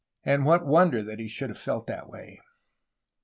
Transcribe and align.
And 0.23 0.45
what 0.45 0.65
wonder 0.65 1.03
that 1.03 1.19
he 1.19 1.27
should 1.27 1.49
have 1.51 1.59
felt 1.59 1.85
that 1.85 2.09
way! 2.09 2.41